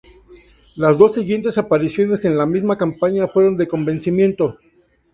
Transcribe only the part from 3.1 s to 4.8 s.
fueron de convencimiento.